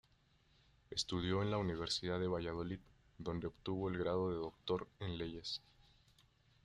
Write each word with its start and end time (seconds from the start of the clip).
Estudió 0.89 1.43
en 1.43 1.51
la 1.51 1.59
Universidad 1.59 2.19
de 2.19 2.27
Valladolid, 2.27 2.79
donde 3.19 3.45
obtuvo 3.45 3.87
el 3.87 3.99
grado 3.99 4.31
de 4.31 4.37
Doctor 4.37 4.87
en 4.99 5.15
Leyes. 5.15 5.61